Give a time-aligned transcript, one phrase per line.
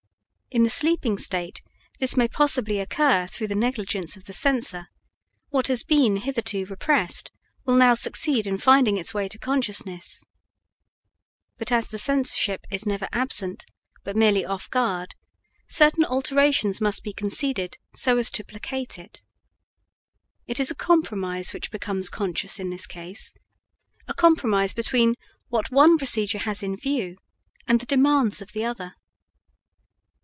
[0.53, 1.61] In the sleeping state
[2.01, 4.89] this may possibly occur through the negligence of the censor;
[5.47, 7.31] what has been hitherto repressed
[7.63, 10.25] will now succeed in finding its way to consciousness.
[11.57, 13.63] But as the censorship is never absent,
[14.03, 15.15] but merely off guard,
[15.67, 19.21] certain alterations must be conceded so as to placate it.
[20.47, 23.33] It is a compromise which becomes conscious in this case
[24.05, 25.15] a compromise between
[25.47, 27.15] what one procedure has in view
[27.69, 28.95] and the demands of the other.